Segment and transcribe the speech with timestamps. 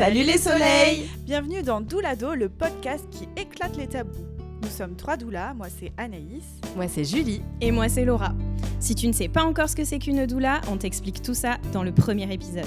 [0.00, 4.24] Salut les soleils Bienvenue dans Doulado, le podcast qui éclate les tabous.
[4.62, 6.42] Nous sommes trois doulas, moi c'est Anaïs.
[6.74, 7.42] Moi c'est Julie.
[7.60, 8.32] Et moi c'est Laura.
[8.78, 11.58] Si tu ne sais pas encore ce que c'est qu'une doula, on t'explique tout ça
[11.74, 12.64] dans le premier épisode.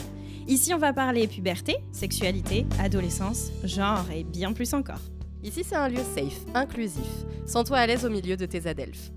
[0.47, 5.01] Ici on va parler puberté, sexualité, adolescence, genre et bien plus encore.
[5.41, 7.25] Ici c'est un lieu safe, inclusif.
[7.47, 9.09] Sens-toi à l'aise au milieu de tes adelphes.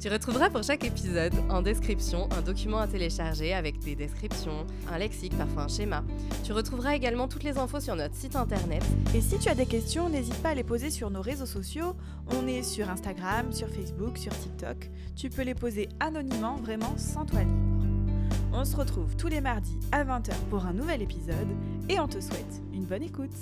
[0.00, 4.96] Tu retrouveras pour chaque épisode en description un document à télécharger avec des descriptions, un
[4.96, 6.04] lexique, parfois un schéma.
[6.44, 8.84] Tu retrouveras également toutes les infos sur notre site internet.
[9.12, 11.96] Et si tu as des questions, n'hésite pas à les poser sur nos réseaux sociaux.
[12.28, 14.88] On est sur Instagram, sur Facebook, sur TikTok.
[15.16, 18.38] Tu peux les poser anonymement, vraiment sans toi libre.
[18.52, 21.48] On se retrouve tous les mardis à 20h pour un nouvel épisode
[21.88, 23.34] et on te souhaite une bonne écoute.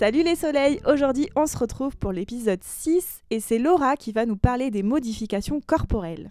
[0.00, 4.24] Salut les soleils, aujourd'hui on se retrouve pour l'épisode 6 et c'est Laura qui va
[4.24, 6.30] nous parler des modifications corporelles.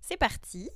[0.00, 0.70] C'est parti.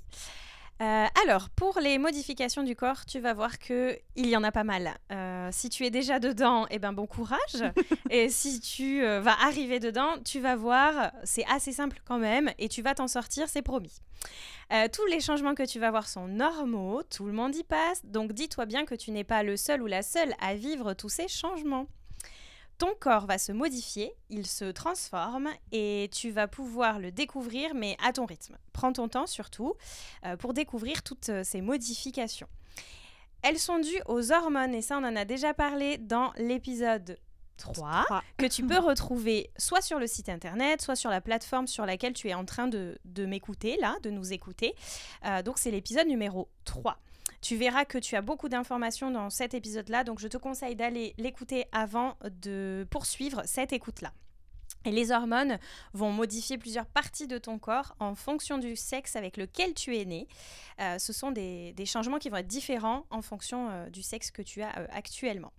[0.82, 4.64] Euh, alors, pour les modifications du corps, tu vas voir qu'il y en a pas
[4.64, 4.94] mal.
[5.10, 7.64] Euh, si tu es déjà dedans, eh ben, bon courage.
[8.10, 12.50] et si tu euh, vas arriver dedans, tu vas voir, c'est assez simple quand même,
[12.58, 14.02] et tu vas t'en sortir, c'est promis.
[14.92, 18.32] tous les changements que tu vas voir sont normaux, tout le monde y passe, donc
[18.32, 21.28] dis-toi bien que tu n'es pas le seul ou la seule à vivre tous ces
[21.28, 21.86] changements
[22.78, 27.96] ton corps va se modifier, il se transforme et tu vas pouvoir le découvrir, mais
[28.04, 28.56] à ton rythme.
[28.72, 29.74] Prends ton temps surtout
[30.24, 32.48] euh, pour découvrir toutes euh, ces modifications.
[33.42, 37.18] Elles sont dues aux hormones et ça on en a déjà parlé dans l'épisode
[37.56, 41.86] 3, que tu peux retrouver soit sur le site internet, soit sur la plateforme sur
[41.86, 44.74] laquelle tu es en train de, m'écouter, là, de nous écouter.
[45.24, 46.98] Euh, donc c'est l'épisode numéro 3.
[47.40, 51.14] Tu verras que tu as beaucoup d'informations dans cet épisode-là, donc je te conseille d'aller
[51.18, 54.12] l'écouter avant de poursuivre cette écoute-là.
[54.86, 55.58] Et les hormones
[55.94, 60.04] vont modifier plusieurs parties de ton corps en fonction du sexe avec lequel tu es
[60.04, 60.28] né.
[60.80, 64.42] Euh, ce sont des, changements qui vont être différents en fonction euh, du sexe que
[64.42, 65.52] tu as euh, actuellement.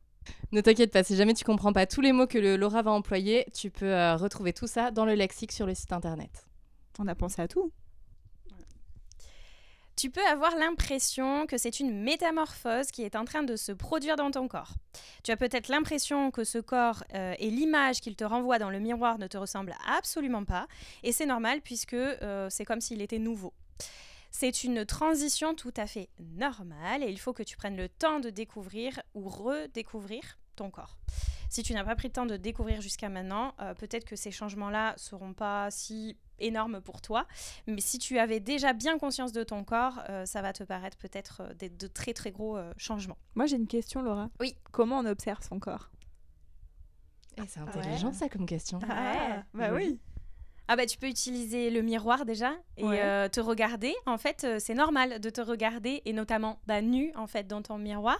[0.51, 2.91] Ne t'inquiète pas, si jamais tu comprends pas tous les mots que le Laura va
[2.91, 6.47] employer, tu peux retrouver tout ça dans le lexique sur le site internet.
[6.99, 7.71] On a pensé à tout
[9.97, 14.15] tu peux avoir l'impression que c'est une métamorphose qui est en train de se produire
[14.15, 14.75] dans ton corps.
[15.23, 18.79] Tu as peut-être l'impression que ce corps euh, et l'image qu'il te renvoie dans le
[18.79, 20.67] miroir ne te ressemblent absolument pas,
[21.03, 23.53] et c'est normal puisque euh, c'est comme s'il était nouveau.
[24.29, 28.19] C'est une transition tout à fait normale et il faut que tu prennes le temps
[28.19, 30.99] de découvrir ou redécouvrir ton corps.
[31.49, 34.31] Si tu n'as pas pris le temps de découvrir jusqu'à maintenant, euh, peut-être que ces
[34.31, 37.25] changements-là seront pas si énormes pour toi.
[37.67, 40.97] Mais si tu avais déjà bien conscience de ton corps, euh, ça va te paraître
[40.97, 43.17] peut-être euh, d'être de très très gros changements.
[43.35, 44.29] Moi j'ai une question Laura.
[44.39, 44.55] Oui.
[44.71, 45.89] Comment on observe son corps?
[47.37, 48.79] Eh, C'est intelligent ça comme question.
[48.89, 49.99] Ah, bah oui.
[50.67, 53.95] Ah bah tu peux utiliser le miroir déjà et euh, te regarder.
[54.05, 57.61] En fait, euh, c'est normal de te regarder et notamment bah, nu en fait dans
[57.61, 58.19] ton miroir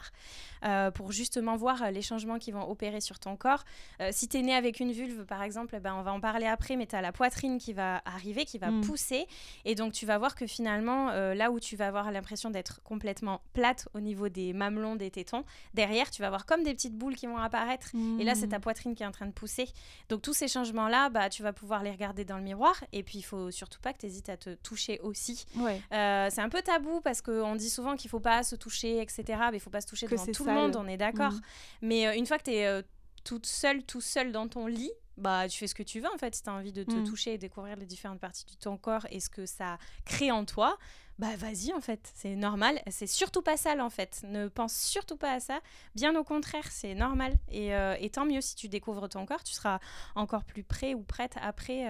[0.64, 3.64] euh, pour justement voir les changements qui vont opérer sur ton corps.
[4.12, 6.78] si tu es né avec une vulve par exemple, bah, on va en parler après,
[6.78, 8.82] mais tu as la poitrine qui va arriver, qui va mm.
[8.82, 9.28] pousser
[9.66, 13.42] et donc tu vas voir que finalement là où tu vas avoir l'impression d'être complètement
[13.54, 15.44] plate au niveau des mamelons, des tétons,
[15.74, 18.60] derrière tu vas voir comme des petites boules qui vont apparaître et là c'est ta
[18.60, 18.62] mm.
[18.62, 19.68] poitrine qui est en train de pousser.
[20.10, 22.84] Donc tous ces changements là, bah, tu vas pouvoir les regarder dans le miroir.
[22.94, 25.46] Et puis, il faut surtout pas que tu hésites à te toucher aussi.
[25.58, 29.24] Euh, c'est un peu tabou parce qu'on dit souvent qu'il faut pas se toucher, etc.
[29.52, 31.34] Mais il faut pas se toucher devant tout le monde, on est d'accord.
[31.34, 31.42] Mm.
[31.82, 32.82] Mais euh, une fois que tu es euh,
[33.24, 36.18] toute seule, tout seul dans ton lit, bah, tu fais ce que tu veux en
[36.18, 36.36] fait.
[36.36, 37.04] Si tu as envie de te mm.
[37.06, 40.46] toucher et découvrir les différentes parties de ton corps et ce que ça crée en
[40.46, 40.78] toi,
[41.20, 42.80] bah vas-y en fait, c'est normal.
[42.90, 44.22] C'est surtout pas sale en fait.
[44.24, 45.60] Ne pense surtout pas à ça.
[45.96, 47.34] Bien au contraire, c'est normal.
[47.50, 49.80] Et, et, tant mieux si tu découvres ton corps, tu seras
[50.16, 51.88] encore plus prêt ou prête après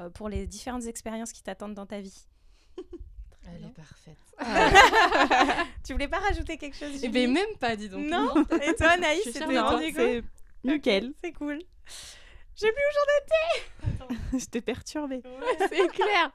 [0.00, 2.26] euh, pour les différentes expériences qui t'attendent dans ta vie.
[3.46, 4.18] Elle est parfaite.
[5.84, 8.04] tu voulais pas rajouter quelque chose Eh bien, même pas, dis donc.
[8.06, 8.34] Non?
[8.60, 10.24] Et toi, Naïs, c'était rendu C'est
[10.64, 11.12] nickel.
[11.22, 11.60] C'est cool.
[12.56, 15.22] J'ai plus où j'en étais Je t'ai perturbée.
[15.58, 16.30] c'est clair.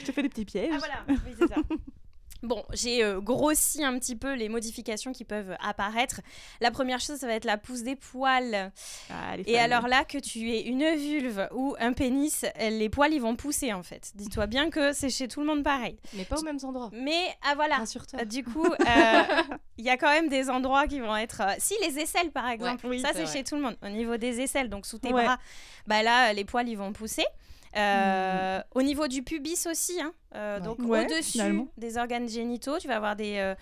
[0.00, 0.72] Je te fais des petits pièges.
[0.74, 1.56] Ah voilà, oui, c'est ça.
[2.42, 6.20] Bon, j'ai euh, grossi un petit peu les modifications qui peuvent apparaître.
[6.60, 8.72] La première chose, ça va être la pousse des poils.
[9.10, 13.20] Ah, et alors là, que tu aies une vulve ou un pénis, les poils, ils
[13.20, 14.12] vont pousser en fait.
[14.14, 15.98] Dis-toi bien que c'est chez tout le monde pareil.
[16.14, 16.90] Mais pas aux mêmes endroits.
[16.92, 17.82] Mais ah voilà.
[18.26, 19.22] Du coup, euh,
[19.78, 21.42] il y a quand même des endroits qui vont être.
[21.42, 23.76] Euh, si les aisselles, par exemple, ça c'est chez tout le monde.
[23.82, 25.38] Au niveau des aisselles, donc sous tes bras,
[25.86, 27.24] bah là, les poils, ils vont pousser.
[27.76, 28.60] Euh.
[28.74, 33.16] Au niveau du pubis aussi, hein, euh, donc au-dessus des organes génitaux, tu vas avoir
[33.16, 33.54] des, euh,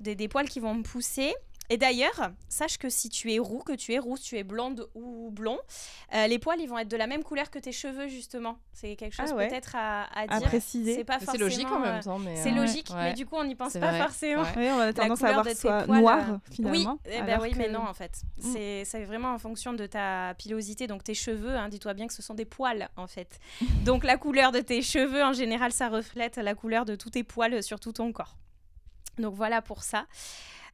[0.00, 1.34] des, des, poils qui vont pousser.
[1.70, 4.88] Et d'ailleurs, sache que si tu es roux, que tu es rousse, tu es blonde
[4.94, 5.58] ou blond,
[6.14, 8.58] euh, les poils, ils vont être de la même couleur que tes cheveux, justement.
[8.72, 9.48] C'est quelque chose Ah ouais.
[9.48, 10.48] peut-être à, à À dire.
[10.48, 10.94] préciser.
[10.94, 12.18] C'est pas C'est logique en même euh, temps.
[12.18, 13.02] mais, C'est euh, logique, ouais.
[13.10, 14.42] mais du coup, on n'y pense pas vrai, forcément.
[14.42, 14.48] ouais.
[14.56, 16.98] Oui, on a tendance à avoir de tes soit poils, noir finalement.
[17.04, 18.22] Oui, eh ben oui que- mais non en fait.
[18.38, 18.52] Mm.
[18.52, 21.54] C'est c'est vraiment en fonction de ta pilosité, donc tes cheveux.
[21.54, 23.38] hein, Dis-toi bien que ce sont des poils en fait.
[23.84, 27.24] donc la couleur de tes cheveux en général, ça reflète la couleur de tous tes
[27.24, 28.36] poils sur tout ton corps.
[29.18, 30.06] Donc voilà pour ça.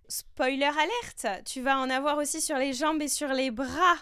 [0.09, 3.97] Spoiler alerte, tu vas en avoir aussi sur les jambes et sur les bras.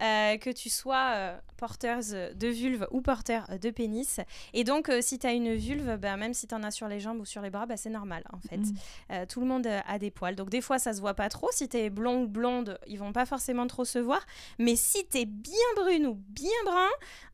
[0.00, 4.20] euh, que tu sois euh, porteuse de vulve ou porteur de pénis.
[4.54, 6.88] Et donc, euh, si tu as une vulve, bah, même si tu en as sur
[6.88, 8.58] les jambes ou sur les bras, bah, c'est normal en fait.
[8.58, 8.74] Mm.
[9.10, 10.36] Euh, tout le monde a des poils.
[10.36, 11.48] Donc des fois, ça se voit pas trop.
[11.52, 14.24] Si t'es blond ou blonde, ils vont pas forcément trop se voir.
[14.58, 16.88] Mais si t'es bien brune ou bien brun,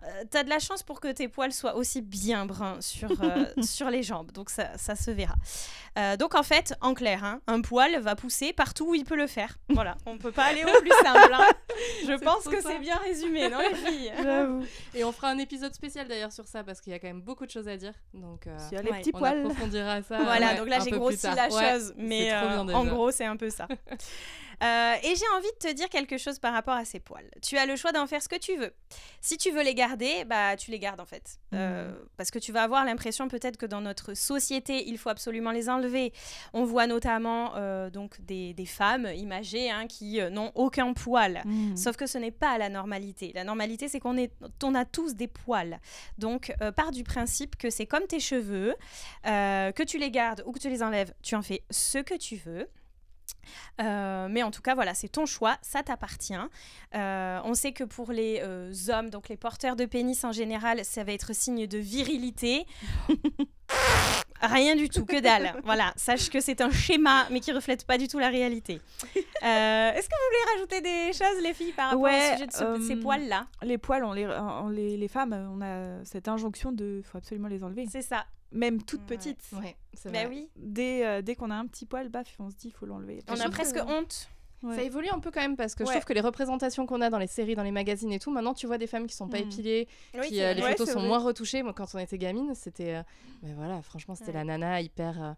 [0.05, 3.11] euh, t'as de la chance pour que tes poils soient aussi bien bruns sur,
[3.63, 4.33] sur les jambes.
[4.33, 5.35] Donc ça, ça se verra.
[5.97, 9.15] Euh, donc en fait, en clair, hein, un poil va pousser partout où il peut
[9.17, 9.59] le faire.
[9.69, 11.33] Voilà, on peut pas aller au plus simple.
[11.33, 11.47] hein.
[12.07, 14.13] Je pense que c'est bien résumé, non les filles?
[14.23, 14.65] J'avoue.
[14.95, 17.21] Et on fera un épisode spécial d'ailleurs sur ça parce qu'il y a quand même
[17.23, 17.93] beaucoup de choses à dire.
[18.13, 18.99] Donc euh, Sur les Ouais.
[19.01, 19.39] petits on poils.
[19.41, 20.19] approfondira ça.
[20.23, 23.37] Voilà, ouais, donc là j'ai grossi la Ouais, chose, mais euh, en gros c'est un
[23.37, 23.69] peu ça.
[24.63, 27.29] Euh, et j'ai envie de te dire quelque chose par rapport à ces poils.
[27.43, 28.73] Tu as le choix d'en faire ce que tu veux.
[29.21, 32.53] Si tu veux les garder, bah tu les gardes en fait, Euh, parce que tu
[32.53, 36.13] vas avoir l'impression peut-être que dans notre société il faut absolument les enlever.
[36.53, 41.43] On voit notamment euh, donc des, des femmes imagées hein, qui n'ont aucun poil.
[41.45, 41.77] Mm.
[41.77, 43.33] Sauf que ce n'est pas la normalité.
[43.35, 45.79] La normalité, c'est qu'on est, on a tous des poils.
[46.19, 48.75] Donc, pars du principe que c'est comme tes cheveux,
[49.25, 52.37] que tu les gardes ou que tu les enlèves, tu en fais ce que tu
[52.37, 52.69] veux.
[53.81, 56.35] Euh, mais en tout cas, voilà, c'est ton choix, ça t'appartient.
[56.95, 60.85] Euh, on sait que pour les euh, hommes, donc les porteurs de pénis en général,
[60.85, 62.67] ça va être signe de virilité.
[64.47, 65.55] Rien du tout, que dalle.
[65.65, 68.81] Voilà, sache que c'est un schéma, mais qui reflète pas du tout la réalité.
[69.45, 72.47] Euh, Est-ce que vous voulez rajouter des choses, les filles, par rapport Ouais, au sujet
[72.47, 73.47] de ce- euh, ces poils-là?
[73.63, 77.49] Les poils, on les, on les, les femmes, on a cette injonction de faut absolument
[77.49, 77.85] les enlever.
[77.91, 78.25] C'est ça.
[78.53, 79.17] Même toutes Ouais.
[79.19, 79.41] petites.
[79.53, 82.55] Ouais, c'est Bah oui, Dès, euh, dès qu'on a un petit poil, baf, on se
[82.57, 83.21] dit il faut l'enlever.
[83.29, 84.31] on a presque que- honte.
[84.65, 84.77] Ouais.
[84.77, 85.95] Ça évolue un peu quand même parce que je Ouais.
[85.97, 88.55] trouve que les représentations qu'on a dans les séries, dans les magazines et tout, maintenant
[88.55, 89.43] tu vois des femmes qui sont pas Mm.
[89.43, 91.09] épilées, Oui, qui, euh, les photos sont vrai.
[91.09, 91.63] moins retouchées.
[91.63, 93.03] Moi, quand on était gamine, c'était, euh,
[93.43, 94.39] ben voilà, franchement, c'était Ouais.
[94.39, 95.33] la nana hyper, euh,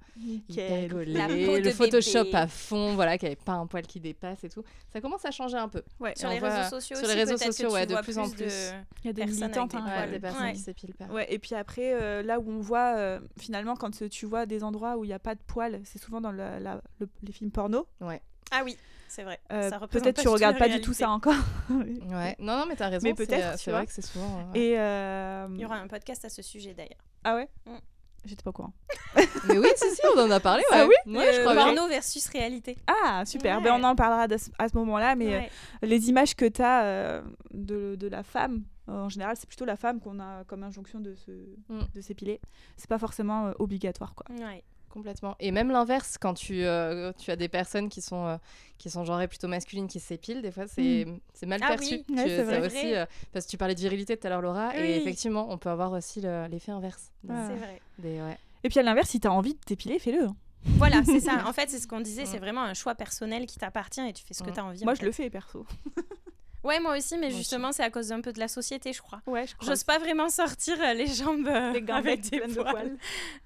[0.48, 2.36] hyper peau le de Photoshop bébé.
[2.36, 4.62] à fond, voilà, qui avait pas un poil qui dépasse et tout.
[4.92, 5.82] Ça commence à changer un peu.
[6.00, 6.12] Ouais.
[6.16, 8.72] Sur les voit- réseaux sociaux sur les réseaux sociaux, ouais, de plus en plus.
[9.02, 9.70] Il y a des militantes.
[9.72, 10.10] des Ouais, poils.
[10.10, 10.52] des personnes Ouais.
[10.52, 11.06] qui s'épilent pas.
[11.06, 14.62] Ouais, et puis après, euh, là où on voit, euh, finalement, quand tu vois des
[14.62, 17.86] endroits où il n'y a pas de poils, c'est souvent dans les films porno.
[18.52, 18.76] Ah oui,
[19.08, 19.38] c'est vrai.
[19.52, 21.34] Euh, peut-être tu regardes pas du tout ça encore.
[21.70, 23.02] Ouais, non, non, mais t'as raison.
[23.04, 23.80] Mais c'est, peut-être, euh, C'est vois.
[23.80, 24.36] vrai que c'est souvent.
[24.52, 24.58] ouais.
[24.60, 27.04] Et euh, Il y aura un podcast à ce sujet d'ailleurs.
[27.24, 27.76] ah ouais, Mm.
[28.24, 28.72] j'étais pas au courant.
[29.48, 30.62] Mais oui, si, si, on en a parlé.
[30.70, 30.78] Ouais.
[30.80, 31.64] Ah oui Ouais, je Euh, crois bien.
[31.66, 32.76] porno versus réalité.
[32.86, 33.64] Ah super, Ouais.
[33.64, 35.40] ben on en parlera ce- à ce moment-là, mais euh,
[35.82, 37.22] les images que tu as
[37.52, 41.00] de, de la femme, euh, en général, c'est plutôt la femme qu'on a comme injonction
[41.00, 41.30] de se
[41.68, 41.80] Mm.
[41.94, 42.40] de s'épiler.
[42.76, 44.26] C'est pas forcément euh, obligatoire quoi.
[44.36, 44.62] Ouais.
[44.96, 45.36] Complètement.
[45.40, 48.36] Et même l'inverse, quand tu, euh, tu as des personnes qui sont, euh,
[48.78, 51.96] qui sont genrées plutôt masculines, qui s'épilent, des fois c'est c'est mal Ah perçu.
[51.96, 54.40] oui, Tu- ouais, c'est aussi, euh, parce que tu parlais de virilité tout à l'heure,
[54.40, 54.80] Laura, Oui.
[54.80, 57.12] et effectivement, on peut avoir aussi le- l'effet inverse.
[57.24, 57.46] Des- Ah.
[57.46, 57.80] C'est vrai.
[57.98, 58.38] des- ouais.
[58.64, 60.24] Et puis à l'inverse, si tu as envie de t'épiler, fais-le.
[60.24, 60.36] hein.
[60.78, 61.46] Voilà, c'est ça.
[61.46, 62.22] En fait, c'est ce qu'on disait.
[62.22, 62.26] Mm.
[62.26, 64.54] C'est vraiment un choix personnel qui t'appartient et tu fais ce que Mm.
[64.54, 64.82] tu as envie.
[64.84, 65.06] Moi, en je fait.
[65.06, 65.66] le fais perso.
[66.66, 69.00] Ouais, moi aussi, mais Moi justement, c'est à cause d'un peu de la société, je
[69.00, 69.20] crois.
[69.26, 69.68] Ouais, je crois.
[69.68, 72.96] J'ose pas vraiment sortir euh, les jambes euh, les avec des de poils.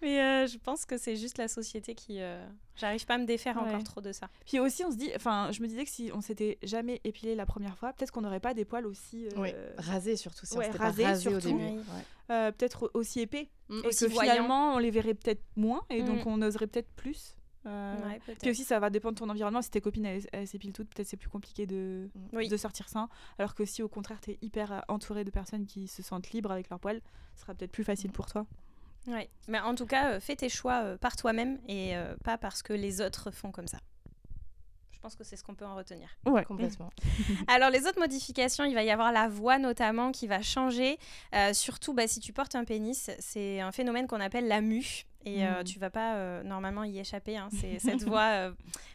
[0.03, 2.21] Mais euh, je pense que c'est juste la société qui.
[2.21, 2.45] euh,
[2.77, 3.69] J'arrive pas à me défaire Ouais.
[3.69, 4.29] encore trop de ça.
[4.47, 7.35] Puis aussi, on se dit, enfin, je me disais que si on s'était jamais épilé
[7.35, 9.51] la première fois, peut-être qu'on n'aurait pas des poils aussi, euh, Oui.
[9.77, 11.59] Rasé surtout, si ouais, on s'était rasé, pas rasé au surtout.
[11.59, 11.75] début.
[11.79, 11.83] Ouais.
[12.31, 13.81] euh, peut-être aussi épais, Mm.
[13.85, 14.33] et Aussi que voyant.
[14.33, 16.29] finalement, on les verrait peut-être moins, et donc Mm.
[16.29, 17.37] on oserait peut-être plus.
[17.67, 18.21] Euh, Ouais.
[18.41, 19.61] Puis aussi, ça va dépendre de ton environnement.
[19.63, 22.49] Si tes copines elles, elles s'épilent toutes, peut-être c'est plus compliqué de, Oui.
[22.49, 23.09] de sortir sans.
[23.39, 26.31] Alors que si au contraire, tu es hyper euh, entouré de personnes qui se sentent
[26.31, 27.01] libres avec leurs poils,
[27.35, 28.47] ce sera peut-être plus facile pour toi.
[29.07, 29.29] Ouais.
[29.49, 32.63] Mais en tout cas, euh, fais tes choix euh, par toi-même et euh, pas parce
[32.63, 33.79] que les autres font comme ça.
[34.93, 36.11] Je pense que c'est ce qu'on peut en retenir.
[36.27, 36.91] Ouais, Complètement.
[37.49, 40.99] Alors les autres modifications, il va y avoir la voix notamment qui va changer.
[41.35, 45.07] Euh, surtout bah, si tu portes un pénis, c'est un phénomène qu'on appelle la mue.
[45.27, 45.65] Et euh, Mm.
[45.65, 47.37] tu vas pas euh, normalement y échapper.
[47.37, 47.49] hein.
[47.79, 48.53] Cette voix euh,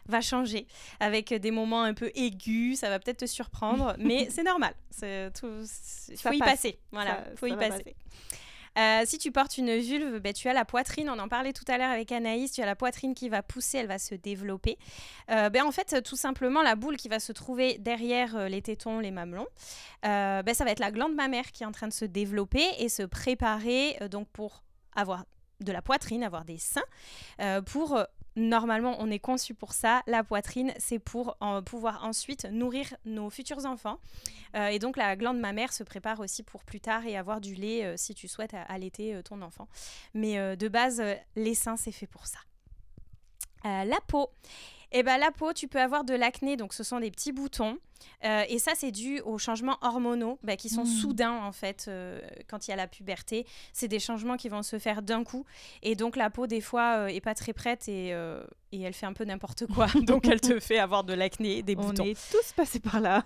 [0.07, 0.65] va changer
[0.99, 2.79] avec des moments un peu aigus.
[2.79, 4.73] Ça va peut-être te surprendre, mais c'est normal.
[5.01, 5.31] Il
[6.17, 6.49] faut y passe.
[6.49, 6.79] passer.
[6.91, 7.95] Voilà, Ça- faut ça y passer.
[8.77, 11.63] Euh, si tu portes une vulve, ben, tu as la poitrine, on en parlait tout
[11.69, 14.77] à l'heure avec Anaïs, tu as la poitrine qui va pousser, elle va se développer.
[15.31, 18.61] Euh, ben, en fait, tout simplement, la boule qui va se trouver derrière euh, les
[18.61, 19.47] tétons, les mamelons,
[20.03, 22.89] ben, ça va être la glande mammaire qui est en train de se développer et
[22.89, 24.61] se préparer donc pour
[24.93, 25.23] avoir
[25.61, 26.83] de la poitrine, avoir des seins,
[27.39, 28.03] euh, pour euh,
[28.35, 30.01] normalement, on est conçu pour ça.
[30.07, 33.99] La poitrine, c'est pour pouvoir ensuite nourrir nos futurs enfants.
[34.55, 37.55] Euh, et donc, la glande mammaire se prépare aussi pour plus tard et avoir du
[37.55, 39.67] lait euh, si tu souhaites allaiter euh, ton enfant.
[40.13, 41.01] Mais de base,
[41.35, 42.39] les seins, c'est fait pour ça.
[43.63, 44.29] la peau.
[44.91, 47.31] Et eh ben, la peau, tu peux avoir de l'acné, donc ce sont des petits
[47.31, 47.77] boutons.
[48.23, 50.87] Euh, et ça, c'est dû aux changements hormonaux bah, qui sont hmm.
[50.87, 53.45] soudains, en fait, euh, quand il y a la puberté.
[53.73, 55.45] C'est des changements qui vont se faire d'un coup.
[55.83, 58.15] Et donc, la peau, des fois, euh, est pas très prête et,
[58.71, 59.87] et elle fait un peu n'importe quoi.
[60.01, 62.03] donc, elle te fait avoir de l'acné, des boutons.
[62.03, 63.23] On est tous passés par là.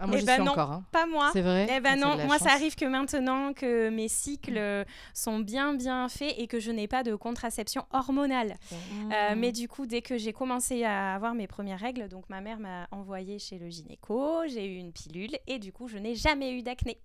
[0.00, 0.84] Ah, moi, eh ben non, encore, hein.
[0.92, 1.30] pas moi.
[1.32, 1.68] C'est vrai?
[1.74, 6.34] Eh ben non, moi, ça arrive que maintenant que mes cycles sont bien, bien faits
[6.36, 8.56] et que je n'ai pas de contraception hormonale.
[8.70, 9.10] Hmm.
[9.36, 12.58] mais du coup, dès que j'ai commencé à avoir mes premières règles, donc ma mère
[12.58, 14.11] m'a envoyé chez le gynéco
[14.46, 16.98] j'ai eu une pilule et du coup, je n'ai jamais eu d'acné.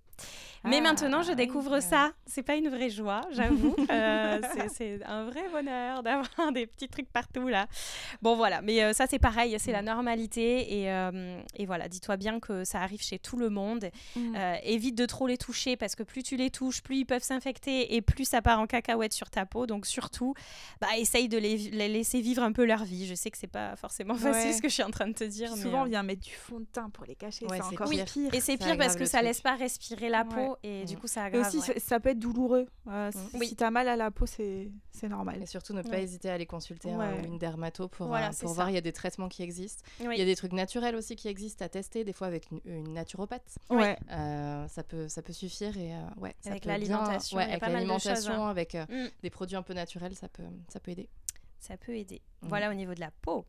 [0.70, 2.12] Mais ah, maintenant, je découvre ça.
[2.26, 3.76] C'est pas une vraie joie, j'avoue.
[3.90, 4.42] Euh,
[4.74, 7.68] c'est un vrai bonheur d'avoir des petits trucs partout là.
[8.22, 8.62] Bon, voilà.
[8.62, 10.82] Mais euh, ça, c'est pareil, c'est la normalité.
[10.82, 13.90] Et, euh, et voilà, dis-toi bien que ça arrive chez tout le monde.
[14.16, 14.36] Mm.
[14.64, 17.96] évite de trop les toucher parce que plus tu les touches, plus ils peuvent s'infecter
[17.96, 19.68] et plus ça part en cacahuète sur ta peau.
[19.68, 20.34] Donc surtout,
[20.82, 21.58] bah, essaye de les,
[21.88, 23.08] laisser vivre un peu leur vie.
[23.08, 25.24] Je sais que c'est pas forcément facile ce que je suis en train de te
[25.24, 25.56] dire.
[25.56, 27.46] souvent, on vient mettre du fond de teint pour les cacher.
[27.50, 28.06] c'est encore pire.
[28.34, 31.26] Et c'est pire parce que ça laisse pas respirer la peau et du coup ça
[31.26, 31.44] aggrave.
[31.54, 32.68] Et aussi ça peut être douloureux.
[32.88, 33.44] Euh, mm.
[33.44, 34.70] Si tu as mal à la peau, c'est
[35.04, 35.42] normal.
[35.42, 38.70] Et surtout ne pas hésiter à aller consulter une dermato pour, euh, pour voir.
[38.70, 39.84] Il y a des traitements qui existent.
[40.00, 42.94] Il y a des trucs naturels aussi qui existent à tester, des fois avec une,
[42.94, 43.58] naturopathe.
[43.70, 43.98] Ouais.
[44.12, 45.78] Euh, ça, peut, ça peut suffire.
[45.78, 47.38] Et, ouais, avec l'alimentation.
[47.38, 48.50] avec l'alimentation, hein.
[48.50, 49.08] avec mm.
[49.22, 51.10] des produits un peu naturels, ça peut, ça peut aider
[51.60, 52.22] ça peut aider.
[52.42, 52.50] Mhm.
[52.50, 53.46] Voilà au niveau de la peau.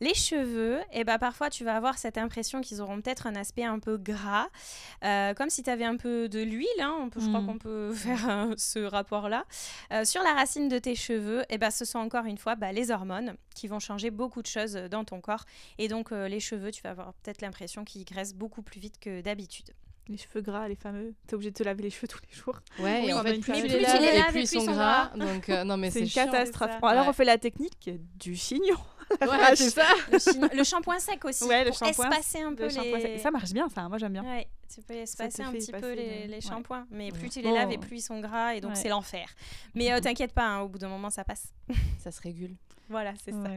[0.00, 3.36] Les cheveux, et eh ben, parfois tu vas avoir cette impression qu'ils auront peut-être un
[3.36, 4.48] aspect un peu gras,
[5.04, 6.66] euh, comme si tu avais un peu de l'huile.
[6.80, 7.08] Hein.
[7.14, 7.46] je crois mhm.
[7.46, 9.44] qu'on peut faire ce rapport-là.
[9.92, 12.56] Euh, sur la racine de tes cheveux, et eh ben, ce sont encore une fois
[12.56, 15.44] bah, les hormones qui vont changer beaucoup de choses dans ton corps.
[15.78, 18.98] Et donc euh, les cheveux, tu vas avoir peut-être l'impression qu'ils graissent beaucoup plus vite
[18.98, 19.70] que d'habitude.
[20.08, 21.14] Les cheveux gras, les fameux.
[21.26, 22.60] T'es obligé de te laver les cheveux tous les jours.
[22.78, 25.10] Ouais, et en fait, plus, tu les laves, plus ils sont gras.
[25.16, 26.72] Donc, euh, non, mais c'est une catastrophe.
[26.82, 28.76] alors, on fait la technique du chignon.
[29.20, 29.86] Ouais, c'est ça.
[30.10, 31.44] Le, shampoing sec aussi.
[31.44, 32.10] Ouais, le shampoing.
[32.10, 33.18] espacer un peu les.
[33.18, 33.88] Ça marche bien, ça.
[33.88, 34.24] Moi, j'aime bien.
[34.24, 36.86] Ouais, tu peux espacer un petit peu les, les shampoings.
[36.90, 38.54] Mais plus tu les laves et plus ils sont gras.
[38.54, 39.28] Et donc, c'est l'enfer.
[39.74, 41.52] Mais euh, t'inquiète pas, hein, au bout d'un moment, ça passe.
[41.98, 42.56] ça se régule.
[42.88, 43.50] Voilà, c'est ça.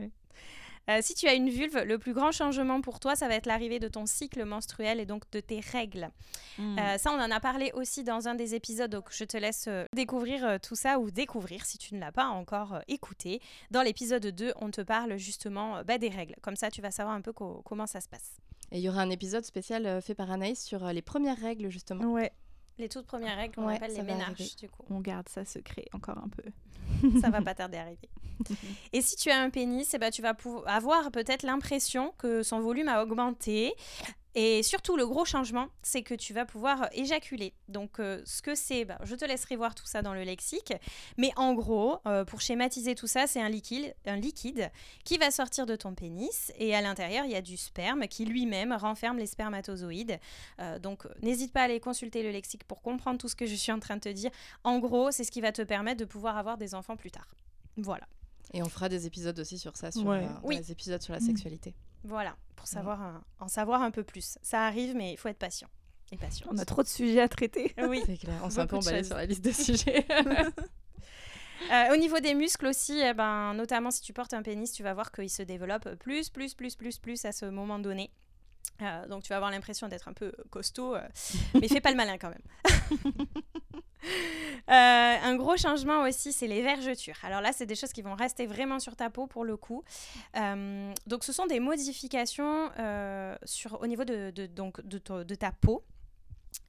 [0.89, 3.45] Euh, si tu as une vulve, le plus grand changement pour toi, ça va être
[3.45, 6.09] l'arrivée de ton cycle menstruel et donc de tes règles.
[6.57, 6.79] Hmm.
[6.79, 9.65] Euh, ça, on en a parlé aussi dans un des épisodes, donc je te laisse
[9.67, 13.41] euh, découvrir tout ça ou découvrir si tu ne l'as pas encore écouté.
[13.71, 16.35] Dans l'épisode 2, on te parle justement bah, des règles.
[16.41, 18.37] Comme ça, tu vas savoir un peu comment ça se passe.
[18.71, 22.05] Et il y aura un épisode spécial fait par Anaïs sur les premières règles, justement.
[22.11, 22.31] Ouais.
[22.79, 24.83] Les toutes premières règles qu'on appelle les ménages, du coup.
[24.89, 26.43] On garde ça secret encore un peu.
[27.21, 28.09] ça va pas tarder à arriver.
[28.93, 30.35] Et si tu as un pénis, eh ben, tu vas
[30.67, 33.73] avoir peut-être l'impression que son volume a augmenté.
[34.35, 37.53] Et surtout, le gros changement, c'est que tu vas pouvoir éjaculer.
[37.69, 40.73] Donc, euh, ce que c'est, bah, je te laisserai voir tout ça dans le lexique.
[41.17, 44.69] Mais en gros, euh, pour schématiser tout ça, c'est un liquide, un liquide
[45.03, 46.51] qui va sortir de ton pénis.
[46.59, 50.19] Et à l'intérieur, il y a du sperme qui lui-même renferme les spermatozoïdes.
[50.59, 53.55] Euh, donc, n'hésite pas à aller consulter le lexique pour comprendre tout ce que je
[53.55, 54.31] suis en train de te dire.
[54.63, 57.27] En gros, c'est ce qui va te permettre de pouvoir avoir des enfants plus tard.
[57.77, 58.07] Voilà.
[58.53, 60.13] Et on fera des épisodes aussi sur ça, sur
[60.47, 61.75] des épisodes sur la sexualité.
[62.03, 64.37] Voilà, pour savoir en savoir un peu plus.
[64.41, 65.67] Ça arrive, mais il faut être patient.
[66.11, 66.47] Et patient.
[66.49, 67.73] On a trop de sujets à traiter.
[67.89, 68.39] Oui, c'est clair.
[68.43, 70.05] On s'est un peu emballé sur la liste de sujets.
[71.71, 74.83] Euh, au niveau des muscles aussi, eh ben, notamment si tu portes un pénis, tu
[74.83, 78.11] vas voir qu'il se développe plus, plus, plus, plus, plus à ce moment donné.
[78.81, 81.01] Euh, donc tu vas avoir l'impression d'être un peu costaud, euh,
[81.59, 83.27] mais fais pas le malin quand même.
[84.69, 87.17] Euh, un gros changement aussi, c'est les vergetures.
[87.23, 89.83] Alors là, c'est des choses qui vont rester vraiment sur ta peau pour le coup.
[91.07, 92.69] donc ce sont des modifications
[93.43, 95.83] sur, au niveau de, donc, de ta peau.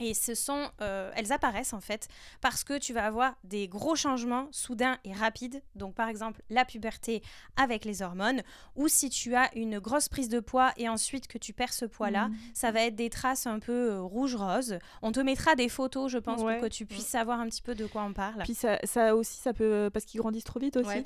[0.01, 2.09] Et ce sont, euh, elles apparaissent en fait
[2.41, 5.61] parce que tu vas avoir des gros changements soudains et rapides.
[5.75, 7.23] Donc par exemple la puberté
[7.57, 8.43] avec les hormones,
[8.77, 11.85] ou si tu as une grosse prise de poids et ensuite que tu perds ce
[11.85, 12.37] poids-là, mmh.
[12.55, 14.79] ça va être des traces un peu euh, rouge-rose.
[15.03, 17.75] On te mettra des photos, je pense, pour que tu puisses savoir un petit peu
[17.75, 18.43] de quoi on parle.
[18.45, 21.03] Puis ça, ça aussi, ça peut parce qu'ils grandissent trop vite aussi.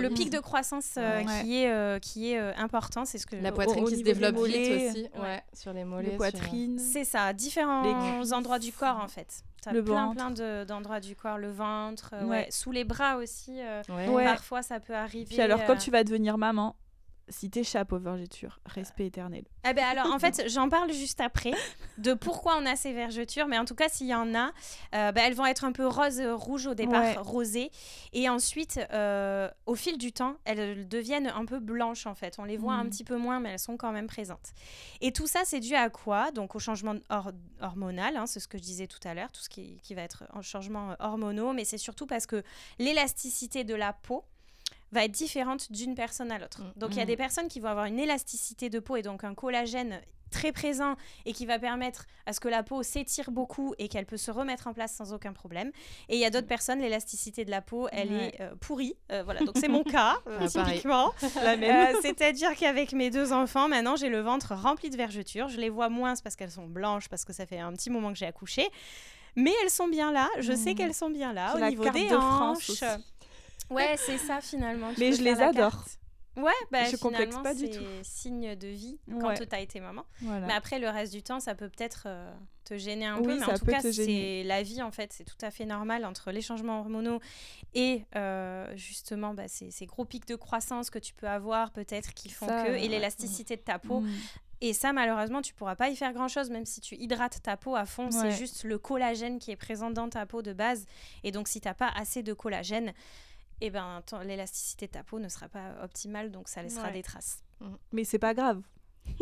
[0.00, 3.84] le pic de croissance euh, qui est qui est important, c'est ce que la poitrine
[3.84, 5.06] qui se développe vite aussi,
[5.52, 6.78] sur les mollets, la poitrine.
[6.78, 7.97] C'est ça, différents
[8.32, 9.42] endroits du corps en fait.
[9.66, 10.30] As le plein plein
[10.64, 12.46] d'endroits du corps, le ventre, euh, ouais.
[12.50, 13.60] sous les bras aussi.
[13.60, 13.82] Euh,
[14.24, 15.26] parfois ça peut arriver.
[15.26, 16.76] Puis alors quand euh, tu vas devenir maman,
[17.30, 19.44] si t'échappes aux vergetures, respect éternel.
[19.64, 21.52] Ah ben alors, en fait, j'en parle juste après
[21.98, 23.46] de pourquoi on a ces vergetures.
[23.48, 24.52] Mais en tout cas, s'il y en a,
[24.94, 27.16] euh, bah, elles vont être un peu rose, euh, rouge au départ, Ouais.
[27.18, 27.70] rosées.
[28.12, 32.36] Et ensuite, euh, au fil du temps, elles deviennent un peu blanches en fait.
[32.38, 32.90] On les voit un Mm.
[32.90, 34.52] petit peu moins, mais elles sont quand même présentes.
[35.00, 36.30] Et tout ça, c'est dû à quoi?
[36.30, 39.40] Donc au changement hor- hormonal, hein, c'est ce que je disais tout à l'heure, tout
[39.42, 41.52] ce qui, qui va être en changement euh, hormonaux.
[41.52, 42.42] Mais c'est surtout parce que
[42.78, 44.24] l'élasticité de la peau
[44.92, 46.62] va être différente d'une personne à l'autre.
[46.62, 46.72] Mm.
[46.76, 47.06] Donc il y a Mm.
[47.08, 50.94] des personnes qui vont avoir une élasticité de peau et donc un collagène très présent
[51.24, 54.30] et qui va permettre à ce que la peau s'étire beaucoup et qu'elle peut se
[54.30, 55.70] remettre en place sans aucun problème.
[56.10, 58.34] Et il y a d'autres personnes, l'élasticité de la peau, elle Ouais.
[58.34, 58.94] est euh, pourrie.
[59.10, 61.12] Euh, voilà, donc c'est mon cas, euh, typiquement.
[61.38, 65.48] Euh, C'est-à-dire qu'avec mes deux enfants, maintenant, j'ai le ventre rempli de vergetures.
[65.48, 68.12] Je les vois moins parce qu'elles sont blanches, parce que ça fait un petit moment
[68.12, 68.68] que j'ai accouché.
[69.34, 70.28] Mais elles sont bien là.
[70.40, 72.70] Je sais qu'elles sont bien là, au la niveau carte des de France hanches.
[72.70, 72.84] aussi.
[73.70, 74.92] Ouais, c'est ça finalement.
[74.94, 75.84] Tu Mais je les adore.
[76.36, 77.84] Ouais, bah, Je complexe pas du c'est tout.
[78.04, 79.34] signe de vie quand Ouais.
[79.34, 80.04] tu as été maman.
[80.20, 80.46] Voilà.
[80.46, 82.32] Mais après, le reste du temps, ça peut peut-être euh,
[82.64, 83.34] te gêner un Oui, peu.
[83.40, 85.12] Mais ça en tout peut cas, c'est la vie, en fait.
[85.12, 87.18] C'est tout à fait normal entre les changements hormonaux
[87.74, 92.14] et euh, justement bah, ces, ces gros pics de croissance que tu peux avoir, peut-être,
[92.14, 92.70] qui font Ça, que.
[92.70, 92.84] ouais.
[92.84, 94.00] Et l'élasticité de ta peau.
[94.00, 94.10] Mm.
[94.60, 97.74] Et ça, malheureusement, tu pourras pas y faire grand-chose, même si tu hydrates ta peau
[97.74, 98.06] à fond.
[98.06, 98.12] Ouais.
[98.12, 100.84] C'est juste le collagène qui est présent dans ta peau de base.
[101.24, 102.92] Et donc, si tu n'as pas assez de collagène,
[103.60, 106.92] eh ben, l'élasticité de ta peau ne sera pas optimale, donc ça laissera Ouais.
[106.92, 107.42] des traces.
[107.92, 108.62] Mais c'est pas grave.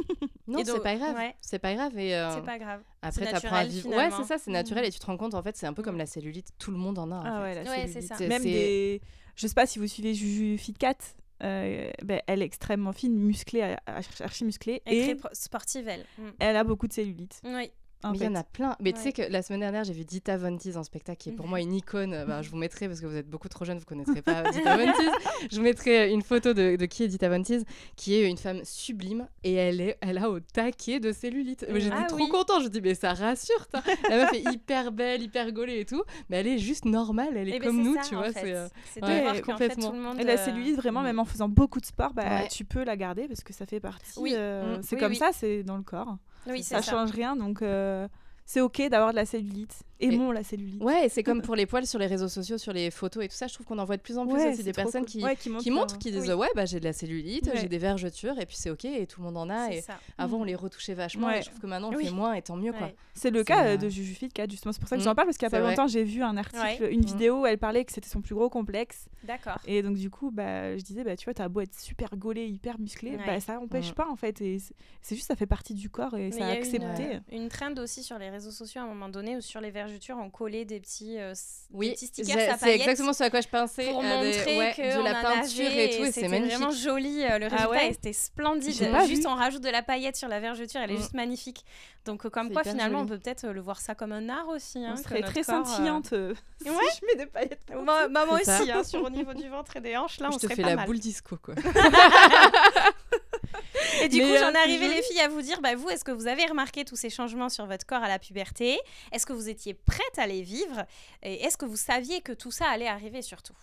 [0.48, 1.16] Non, Et c'est pas grave.
[1.16, 1.34] ouais.
[1.40, 1.98] C'est pas grave.
[1.98, 2.80] Et euh, C'est pas grave.
[3.02, 3.88] après, t'apprends à naturel, vivre.
[3.88, 4.16] Ouais, finalement.
[4.18, 4.84] c'est ça, c'est naturel.
[4.84, 4.86] Mm.
[4.86, 5.98] Et tu te rends compte, en fait, c'est un peu comme Mm.
[5.98, 6.52] la cellulite.
[6.58, 7.16] Tout le monde en a.
[7.16, 7.42] en Ah fait.
[7.58, 8.08] ouais, la Ouais, c'est cellulite.
[8.10, 8.14] ça.
[8.16, 9.00] C'est- Même des.
[9.34, 10.94] Je sais pas si vous suivez Juju Fit Cat.
[11.42, 13.80] euh, ben, elle est extrêmement fine, musclée, ar-
[14.20, 14.80] archi musclée.
[14.86, 16.06] Et, Et sportive, elle.
[16.16, 16.28] Mm.
[16.38, 17.40] elle a beaucoup de cellulite.
[17.44, 17.70] Oui.
[18.02, 18.36] En Mais il y en fait.
[18.38, 18.76] a plein.
[18.80, 21.28] Mais tu sais que la semaine dernière, j'ai vu Dita Von Teese en spectacle, qui
[21.30, 22.24] est pour moi une icône.
[22.26, 24.76] Bah, je vous mettrai, parce que vous êtes beaucoup trop jeune, vous connaîtrez pas Dita
[24.76, 25.10] Von Teese.
[25.50, 27.64] Je vous mettrai une photo de, de qui est Dita Von Teese,
[27.96, 29.26] qui est une femme sublime.
[29.44, 31.64] Et elle, est, elle a au taquet de cellulite.
[31.70, 32.28] Mais J'étais Ah trop oui.
[32.28, 32.62] contente.
[32.64, 33.66] Je dis, mais ça rassure.
[33.68, 33.82] toi.
[34.10, 36.02] La meuf est hyper belle, hyper gaulée et tout.
[36.28, 37.36] Mais elle est juste normale.
[37.36, 38.32] Elle est Eh ben, comme nous, ça, tu en vois.
[38.32, 38.40] fait.
[38.40, 38.68] c'est, euh,
[39.02, 39.90] ouais, fait, complètement.
[39.90, 40.20] tout le monde.
[40.20, 41.04] Et la euh, cellulite, vraiment, mm.
[41.04, 42.48] même en faisant beaucoup de sport, bah, Ouais.
[42.48, 44.18] tu peux la garder parce que ça fait partie.
[44.18, 44.32] Oui.
[44.36, 44.80] euh, Mm.
[44.82, 45.16] C'est Oui, comme oui.
[45.18, 46.16] ça, c'est dans le corps.
[46.46, 46.90] Oui, Ça, ça.
[46.92, 48.06] change rien, donc euh,
[48.46, 49.74] c'est ok d'avoir de la cellulite.
[49.98, 50.82] Aimons la cellulite.
[50.82, 53.28] Ouais, et c'est comme pour les poils sur les réseaux sociaux, sur les photos et
[53.28, 53.46] tout ça.
[53.46, 55.10] Je trouve qu'on en voit de plus en plus Ouais, aussi c'est des personnes cool.
[55.10, 56.34] qui, Ouais, qui montrent, qui montrent, qui disent Oui.
[56.34, 57.58] ouais bah j'ai de la cellulite, Ouais.
[57.60, 59.98] j'ai des vergetures et puis c'est ok et tout le monde en a et ça.
[60.18, 60.40] avant Mm.
[60.42, 61.38] on les retouchait vachement Ouais.
[61.38, 62.04] et je trouve que maintenant on Oui.
[62.04, 62.88] fait moins et tant mieux quoi.
[62.88, 62.96] Ouais.
[63.14, 64.72] C'est le cas euh, de Juju Fit Cat, justement.
[64.72, 65.04] C'est pour ça que Mm.
[65.04, 65.70] j'en parle parce qu'il y a pas vrai.
[65.70, 67.04] longtemps, j'ai vu un article, une Mm.
[67.06, 69.06] vidéo où elle parlait que c'était son plus gros complexe.
[69.24, 69.58] D'accord.
[69.66, 72.46] Et donc, du coup, bah, je disais, bah, tu vois, t'as beau être super gaulé,
[72.46, 73.94] hyper musclé, bah, ça empêche Mm.
[73.94, 74.40] pas en fait.
[74.42, 74.58] Et
[75.00, 77.16] c'est- juste, ça fait partie du corps et ça a accepté.
[77.16, 79.70] euh, Une trend aussi sur les réseaux sociaux à un moment donné où sur les
[79.70, 83.24] vergetures on collait des petits, euh, des Oui, petits j'ai- stickers à c'est exactement ce
[83.24, 83.90] à quoi je pensais.
[83.90, 86.12] pour euh, des- montrer ouais, que de on la en peinture avait et tout c'est
[86.12, 86.56] c'était magnifique.
[86.58, 89.28] vraiment joli euh, le Ah résultat ouais et c'était splendide pas juste vu.
[89.28, 90.98] on rajoute de la paillette sur la vergeture elle est Mm.
[90.98, 91.64] juste magnifique
[92.04, 93.10] donc euh, comme quoi finalement joli.
[93.12, 95.42] on peut peut-être euh, le voir ça comme un art aussi hein, On serait très
[95.42, 96.76] corps, scintillante euh, si Ouais.
[97.00, 97.60] je mets des paillettes.
[97.74, 100.32] Moi, bah, moi aussi, hein, sur au niveau du ventre et des hanches, là, on
[100.32, 101.54] je te serait fais pas la boule disco quoi.
[104.02, 104.96] Et du Mais, coup, euh, j'en arrivé, joli.
[104.96, 107.48] les filles, à vous dire, bah, vous, est-ce que vous avez remarqué tous ces changements
[107.48, 108.78] sur votre corps à la puberté?
[109.12, 110.84] Est-ce que vous étiez prête à les vivre?
[111.22, 113.54] Et est-ce que vous saviez que tout ça allait arriver surtout?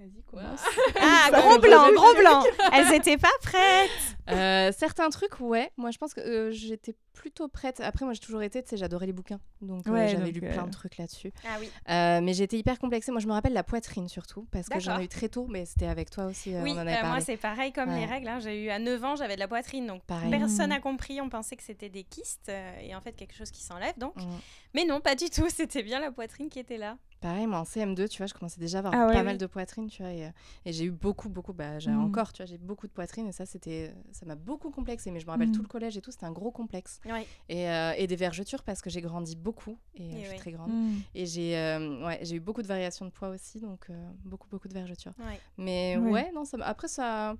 [0.00, 0.60] Vas-y, commence.
[1.00, 3.90] Ah, gros blanc, gros blanc Elles étaient pas prêtes
[4.30, 7.80] Euh, certains trucs ouais, moi je pense que euh, j'étais plutôt prête.
[7.80, 10.52] Après moi j'ai toujours été, tu sais, j'adorais les bouquins, donc euh, j'avais lu euh,
[10.52, 11.32] plein de trucs là-dessus.
[11.44, 11.68] Ah oui.
[11.90, 13.10] Euh, mais j'étais hyper complexée.
[13.12, 15.64] Moi je me rappelle la poitrine surtout parce que j'en ai eu très tôt, mais
[15.66, 16.54] c'était avec toi aussi.
[16.54, 17.08] euh, oui, on en avait euh, parlé.
[17.10, 18.28] moi c'est pareil comme les règles.
[18.28, 18.38] hein.
[18.40, 20.30] J'ai eu à 9 ans, j'avais de la poitrine, donc Pareil.
[20.30, 20.70] personne Mm.
[20.70, 21.20] n'a compris.
[21.20, 24.16] On pensait que c'était des kystes euh, et en fait quelque chose qui s'enlève donc.
[24.16, 24.28] Mm.
[24.74, 25.48] Mais non, pas du tout.
[25.60, 26.96] C'était bien la poitrine qui était là.
[27.20, 29.24] Pareil, moi en CM2, tu vois, je commençais déjà à avoir Ah ouais, pas oui.
[29.26, 30.30] mal de poitrine, tu vois, et, euh,
[30.64, 32.00] et j'ai eu beaucoup, beaucoup, bah, j'ai Mm.
[32.04, 35.20] encore, tu vois, j'ai beaucoup de poitrine, et ça, c'était, ça m'a beaucoup complexé, mais
[35.20, 35.52] je me rappelle Mm.
[35.52, 36.98] tout le collège et tout, c'était un gros complexe.
[37.04, 37.26] Ouais.
[37.50, 40.36] Et, euh, et des vergetures parce que j'ai grandi beaucoup, et, euh, je suis ouais.
[40.38, 40.70] très grande.
[40.72, 40.96] Mm.
[41.14, 44.48] Et j'ai, euh, ouais, j'ai eu beaucoup de variations de poids aussi, donc euh, beaucoup,
[44.48, 45.12] beaucoup de vergetures.
[45.58, 46.30] Mais Ouais.
[46.32, 47.36] non, ça, après, ça,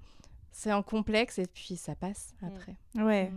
[0.52, 2.76] c'est un complexe, et puis ça passe après.
[2.96, 3.32] Ouais.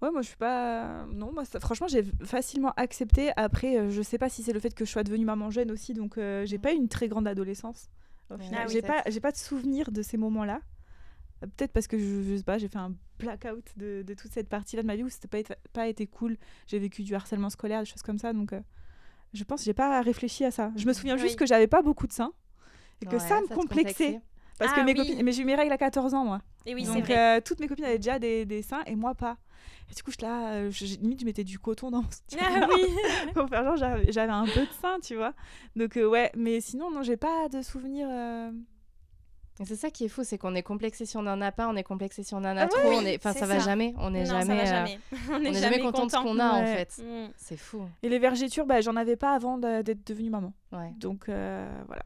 [0.00, 0.04] Mm.
[0.04, 1.04] Ouais, moi je suis pas.
[1.12, 3.30] Non, moi ça- franchement, j'ai facilement accepté.
[3.36, 5.70] Après, euh, je sais pas si c'est le fait que je sois devenue maman jeune
[5.70, 7.88] aussi, donc euh, j'ai pas eu une très grande adolescence.
[8.30, 8.62] Au Ouais, final.
[8.64, 10.60] Ah oui, j'ai pas, j'ai pas de souvenir de ces moments-là.
[11.44, 14.32] Euh, Peut-être parce que je, je sais pas, j'ai fait un blackout de, de toute
[14.32, 16.36] cette partie-là de ma vie où c'était pas, été- pas été cool.
[16.66, 18.60] J'ai vécu du harcèlement scolaire, des choses comme ça, donc euh,
[19.34, 20.72] je pense que j'ai pas réfléchi à ça.
[20.76, 22.32] Je me souviens juste que j'avais pas beaucoup de seins
[23.02, 24.20] et que Ouais, ça me complexait.
[24.58, 24.98] Parce Ah que mes oui.
[25.08, 26.42] copines, mais j'ai eu mes règles à 14 ans moi.
[26.66, 27.38] Et oui, c'est Donc vrai.
[27.38, 29.38] euh, toutes mes copines avaient déjà des, des seins et moi pas.
[29.90, 32.08] Et du coup, je là, euh, je- limite, je mettais du coton dans mon
[32.40, 32.82] Ah oui.
[33.34, 35.32] pour faire genre j'avais j'avais un peu de sein, tu vois.
[35.76, 38.06] Donc euh, ouais, mais sinon non, j'ai pas de souvenir.
[38.10, 38.50] euh,
[39.64, 41.74] c'est ça qui est fou, c'est qu'on est complexé si on en a pas, on
[41.74, 42.90] est complexé si on en a Ah trop.
[42.90, 43.16] oui, on est...
[43.16, 43.64] Enfin, c'est ça va ça.
[43.70, 43.92] jamais.
[43.98, 44.44] On n'est jamais.
[44.56, 45.00] va euh, jamais.
[45.32, 47.02] on n'est n'est jamais content de ce qu'on a en fait.
[47.02, 47.32] Mm.
[47.36, 47.82] C'est fou.
[48.04, 50.52] Et les vergetures, bah, j'en avais pas avant d'être devenue maman.
[50.70, 50.92] Ouais.
[50.98, 52.02] Donc euh, voilà.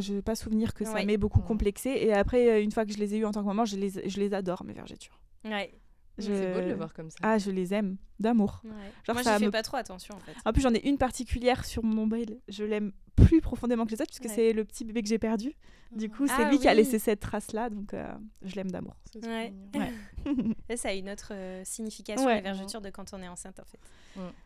[0.00, 1.04] Je n'ai pas souvenir que ça Ouais.
[1.04, 1.90] m'ait beaucoup complexé.
[1.90, 4.08] Et après, une fois que je les ai eues en tant que maman, je les,
[4.08, 5.20] je les adore, mes vergetures.
[5.44, 5.70] Ouais.
[6.18, 7.16] Je- C'est beau de le voir comme ça.
[7.22, 8.60] Ah, je les aime d'amour.
[8.64, 8.70] ouais.
[9.06, 10.32] Genre, Moi, ça j'y fais me- pas trop attention en fait.
[10.44, 12.38] En plus, j'en ai une particulière sur mon nombril.
[12.48, 14.34] Je l'aime plus profondément que les autres, puisque Ouais.
[14.34, 15.54] c'est le petit bébé que j'ai perdu.
[15.94, 18.06] Du coup, c'est Ah lui qui a laissé cette trace-là, donc euh,
[18.42, 18.96] je l'aime d'amour.
[19.22, 19.52] Ouais.
[19.74, 19.92] Ouais.
[20.68, 22.36] Et ça a une autre euh, signification, Ouais.
[22.36, 23.78] les vergetures, de quand on est enceinte en fait.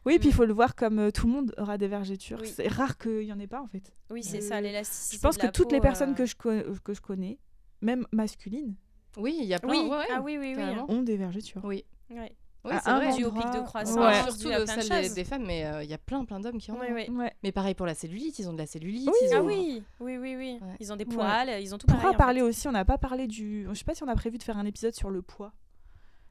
[0.04, 0.34] Oui, puis il Mm.
[0.34, 2.38] faut le voir comme euh, tout le monde aura des vergetures.
[2.40, 2.48] Oui.
[2.54, 3.92] C'est rare qu'il y en ait pas, en fait.
[4.10, 5.16] Oui, c'est Euh, ça, l'élasticité.
[5.16, 6.34] Je pense de que toutes peau, les personnes euh, que, je
[6.78, 7.38] que je connais,
[7.82, 8.74] même masculines,
[9.16, 9.70] Oui, il y a plein.
[9.70, 10.64] Oui, ouais, ouais, ah oui, oui, oui.
[10.88, 11.62] ont des vergetures.
[11.64, 11.84] Oui.
[12.10, 12.34] Ouais.
[12.64, 13.14] Oui, c'est un vrai.
[13.16, 14.22] Dû au pic de croissance, Ouais.
[14.24, 16.74] Surtout de celle des, femmes, mais euh, il y a plein plein d'hommes qui en
[16.74, 16.80] ont.
[16.80, 17.08] Oui, oui.
[17.14, 17.32] Ouais.
[17.44, 19.06] Mais pareil pour la cellulite, ils ont de la cellulite.
[19.08, 20.58] Oui, ils Ah ont- oui, oui, oui, oui.
[20.60, 20.76] Ouais.
[20.80, 21.14] Ils ont des Ouais.
[21.14, 22.02] poils, ils ont tout On pareil.
[22.02, 22.46] pourra en parler fait.
[22.46, 23.66] aussi, on n'a pas parlé du.
[23.68, 25.52] Je sais pas si on a prévu de faire un épisode sur le poids.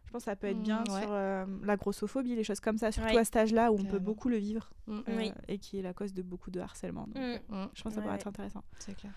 [0.08, 1.02] Je pense que ça peut être bien Mm, ouais.
[1.02, 3.20] sur euh, la grossophobie, les choses comme ça, surtout Ouais.
[3.20, 5.32] à cet âge-là où on peut beaucoup le vivre Mm, euh, Oui.
[5.48, 7.06] et qui est la cause de beaucoup de harcèlement.
[7.08, 8.16] Donc, euh, je pense que ça Ouais, pourrait ouais.
[8.16, 8.64] être intéressant.
[8.80, 9.12] c'est clair.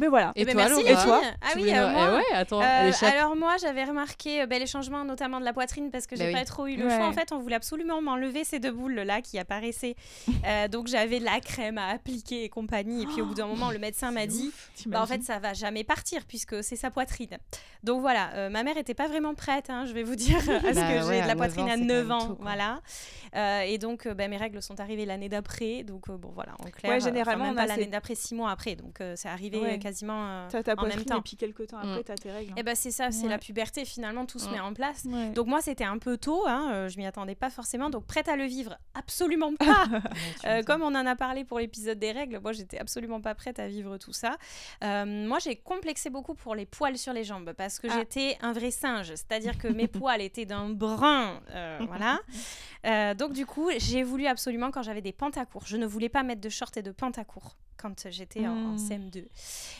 [0.00, 0.32] Mais voilà.
[0.36, 1.20] Et ben, toi, merci, Et toi.
[1.42, 4.66] Ah oui, euh, moi, Eh ouais, attends, Euh, alors moi j'avais remarqué euh, ben, les
[4.66, 6.32] changements notamment de la poitrine parce que Bah j'ai oui.
[6.34, 6.96] pas trop eu le Ouais.
[6.96, 7.06] choix.
[7.06, 9.94] En fait on voulait absolument m'enlever ces deux boules là qui apparaissaient.
[10.46, 13.02] Euh, donc j'avais de la crème à appliquer et compagnie.
[13.02, 14.50] Et puis au bout d'un moment le médecin m'a dit
[14.86, 17.36] bah, en fait ça va jamais partir puisque c'est sa poitrine.
[17.84, 20.40] Donc voilà euh, ma mère était pas vraiment prête hein, je vais vous dire à
[20.42, 22.26] ce Bah que ouais, j'ai de la 9 poitrine à c'est quand 9 même ans
[22.28, 22.80] tout, voilà.
[23.36, 25.82] Euh, et donc ben, mes règles sont arrivées l'année d'après.
[25.84, 28.74] Donc euh, bon voilà en clair Ouais, généralement, on pas l'année d'après six mois après.
[28.74, 31.18] Donc c'est arrivé quasiment euh, T'as ta en même temps.
[31.18, 32.04] et puis quelques temps après, Mm.
[32.04, 32.52] t'as tes règles.
[32.56, 33.28] et ben c'est ça c'est Ouais.
[33.30, 34.52] la puberté finalement tout se Mm.
[34.52, 35.30] met en place Ouais.
[35.30, 38.28] donc moi c'était un peu tôt, hein, euh, je m'y attendais pas forcément, donc prête
[38.28, 39.86] à le vivre, absolument pas.
[40.42, 43.34] Tu Euh, comme on en a parlé pour l'épisode des règles, moi j'étais absolument pas
[43.34, 44.36] prête à vivre tout ça.
[44.84, 47.94] Euh, moi j'ai complexé beaucoup pour les poils sur les jambes parce que Ah.
[47.98, 52.20] j'étais un vrai singe, c'est-à-dire que mes poils étaient d'un brun, euh, voilà.
[52.84, 56.24] Euh, donc du coup j'ai voulu absolument quand j'avais des pantacours, je ne voulais pas
[56.24, 58.78] mettre de shorts et de pantacours quand j'étais en, en Mm.
[58.78, 59.24] CM2.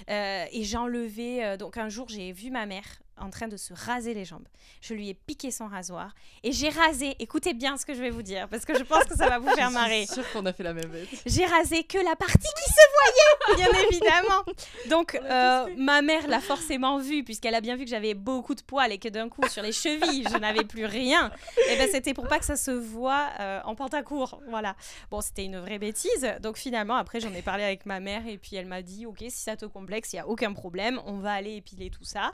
[0.09, 3.73] Euh, et enlevé, euh, donc un jour j'ai vu ma mère en train de se
[3.75, 4.47] raser les jambes.
[4.81, 8.11] Je lui ai piqué son rasoir et j'ai rasé, écoutez bien ce que je vais
[8.11, 10.03] vous dire parce que je pense que ça va vous faire marrer.
[10.03, 11.09] Je suis sûre qu'on a fait la même bête.
[11.27, 14.45] J'ai rasé que la partie qui se voyait, bien évidemment.
[14.89, 18.63] Donc, euh, ma mère l'a forcément vu, puisqu'elle a bien vu que j'avais beaucoup de
[18.63, 21.31] poils et que d'un coup, sur les chevilles, je n'avais plus rien.
[21.71, 24.41] Et ben, c'était pour pas que ça se voit euh, en pantacourt.
[24.49, 24.77] Voilà.
[25.11, 26.27] Bon, c'était une vraie bêtise.
[26.41, 29.19] Donc, finalement, après, j'en ai parlé avec ma mère et puis elle m'a dit Ok,
[29.21, 32.33] si ça te complexe, il n'y a aucun problème, on va aller épiler tout ça.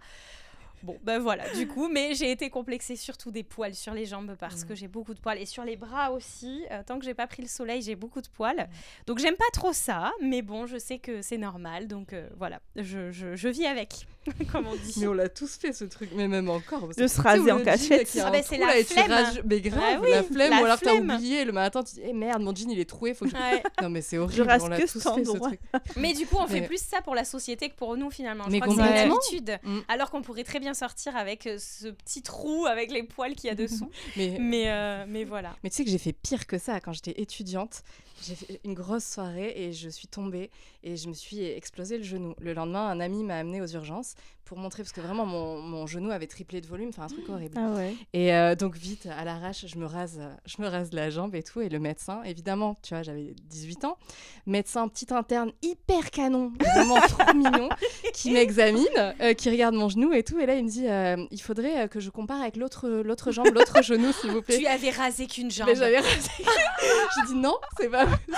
[0.83, 4.37] Bon, ben voilà, du coup, mais j'ai été complexée surtout des poils sur les jambes
[4.39, 6.65] parce que j'ai beaucoup de poils et sur les bras aussi.
[6.71, 8.69] Euh, tant que j'ai pas pris le soleil, j'ai beaucoup de poils.
[9.07, 12.61] Donc j'aime pas trop ça, mais bon, je sais que c'est normal, donc euh, voilà,
[12.77, 14.07] je, je, je vis avec,
[14.53, 14.95] comme on dit.
[15.01, 16.89] Mais on l'a tous fait ce truc, mais même encore.
[16.89, 18.09] De se raser en cachette.
[18.23, 19.45] Ah bah, c'est trou, la là, flemme.
[19.47, 22.01] Mais grave, Ah oui, la flemme, la ou alors t'as oublié, le matin tu dis,
[22.05, 23.37] eh merde, mon jean il est troué, faut que je...
[23.37, 23.63] Ouais.
[23.83, 25.61] Non mais c'est horrible, rase on l'a tous fait ce truc.
[25.97, 28.45] Mais du coup, on fait plus ça pour la société que pour nous finalement.
[28.47, 29.17] Je Mais crois que c'est une complètement.
[29.17, 29.59] habitude.
[29.63, 29.79] Mm.
[29.89, 33.49] Alors qu'on pourrait très bien sortir avec euh, ce petit trou avec les poils qu'il
[33.49, 33.91] y a dessous.
[34.17, 35.57] Mais, mais, euh, mais voilà.
[35.63, 37.83] mais tu sais que j'ai fait pire que ça quand j'étais étudiante.
[38.27, 40.51] J'ai fait une grosse soirée et je suis tombée
[40.83, 42.35] et je me suis explosé le genou.
[42.41, 44.15] Le lendemain, un ami m'a amené aux urgences
[44.49, 47.29] pour montrer, parce que vraiment mon, mon genou avait triplé de volume, enfin un truc
[47.29, 47.55] horrible.
[47.59, 47.95] Ah ouais.
[48.15, 51.35] Et euh, donc vite, à l'arrache, je me rase, euh, je me rase la jambe
[51.35, 51.61] et tout.
[51.61, 53.99] Et le médecin, évidemment, tu vois, j'avais 18 ans,
[54.47, 57.69] médecin petit interne hyper canon, vraiment trop mignon,
[58.15, 58.87] qui m'examine,
[59.21, 60.39] euh, qui regarde mon genou et tout.
[60.39, 63.33] Et là, il me dit, euh, il faudrait euh, que je compare avec l'autre, l'autre
[63.33, 64.59] jambe, l'autre genou, s'il vous plaît.
[64.59, 65.69] Tu avais rasé qu'une jambe.
[65.69, 66.31] Mais j'avais rasé.
[66.41, 68.37] je dis non, c'est pas possible.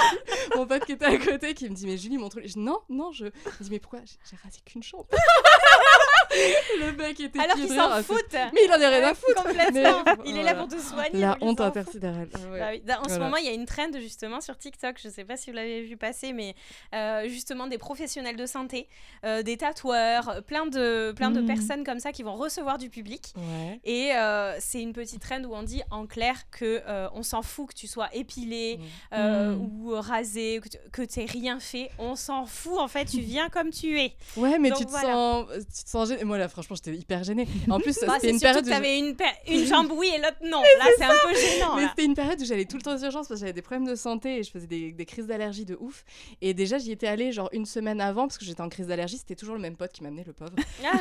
[0.57, 2.45] Mon pote qui était à côté qui me dit mais Julie mon truc.
[2.47, 3.27] Je dis non, non, je.
[3.27, 4.01] Il dit mais pourquoi?
[4.05, 5.07] J'ai j'ai rasé qu'une jambe.
[6.81, 8.25] le mec était Alors qu'il s'en fout.
[8.33, 9.43] Mais il en a rien à foutre.
[9.45, 10.05] Complètement.
[10.25, 11.11] Il est là pour te soigner.
[11.21, 12.29] La honte intersidérale.
[12.87, 13.01] Bah.
[13.05, 15.37] En ce moment, il y a une trend justement sur TikTok, je ne sais pas
[15.37, 16.55] si vous l'avez vu passer, mais
[16.95, 18.89] euh, justement des professionnels de santé,
[19.25, 21.47] euh, des tatoueurs, plein de, plein de Mhm.
[21.47, 23.35] personnes comme ça qui vont recevoir du public.
[23.85, 26.83] Et euh, c'est une petite trend où on dit en clair que
[27.15, 29.15] on s'en fout que tu sois épilé Mm.
[29.15, 29.61] euh, Mm.
[29.85, 30.61] ou rasé,
[30.93, 31.91] que tu rien fait.
[31.99, 34.13] On s'en fout en fait, tu viens comme tu es.
[34.37, 35.09] Ouais, mais Donc tu te voilà.
[35.13, 36.25] sens, tu te sens gêné.
[36.29, 37.47] Moi là, franchement, j'étais hyper gênée.
[37.69, 38.65] En plus, Bah, c'était une période.
[38.65, 39.17] tu avais une,
[39.49, 40.61] une jambe oui et l'autre non.
[40.79, 41.77] Là, c'est un peu gênant.
[41.77, 43.63] Mais c'était une période où j'allais tout le temps aux urgences parce que j'avais des
[43.63, 46.05] problèmes de santé et je faisais des, des crises d'allergie de ouf.
[46.43, 49.19] Et déjà, j'y étais allée genre une semaine avant parce que j'étais en crise d'allergie.
[49.19, 50.53] C'était toujours le même pote qui m'amenait, le pauvre.